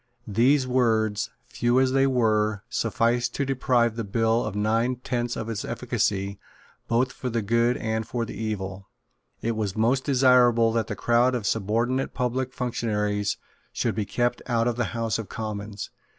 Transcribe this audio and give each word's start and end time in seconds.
These 0.25 0.65
words, 0.65 1.29
few 1.45 1.79
as 1.79 1.91
they 1.91 2.07
were, 2.07 2.63
sufficed 2.71 3.35
to 3.35 3.45
deprive 3.45 3.95
the 3.95 4.03
bill 4.03 4.43
of 4.43 4.55
nine 4.55 4.95
tenths 4.95 5.35
of 5.35 5.47
its 5.47 5.63
efficacy, 5.63 6.39
both 6.87 7.11
for 7.11 7.29
good 7.29 7.77
and 7.77 8.03
for 8.07 8.23
evil. 8.25 8.89
It 9.43 9.55
was 9.55 9.77
most 9.77 10.03
desirable 10.03 10.71
that 10.71 10.87
the 10.87 10.95
crowd 10.95 11.35
of 11.35 11.45
subordinate 11.45 12.15
public 12.15 12.51
functionaries 12.51 13.37
should 13.73 13.93
be 13.93 14.05
kept 14.05 14.41
out 14.47 14.67
of 14.67 14.75
the 14.75 14.85
House 14.97 15.19
of 15.19 15.29
Commons. 15.29 15.91